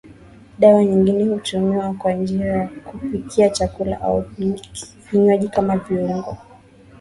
Dawa 0.59 0.83
nyingine 0.85 1.23
hutumiwa 1.23 1.93
kwa 1.93 2.13
njia 2.13 2.45
ya 2.45 2.67
kupikia 2.67 3.49
chakula 3.49 4.01
au 4.01 4.25
vinywaji 5.11 5.47
kama 5.47 5.77
viungo 5.77 6.37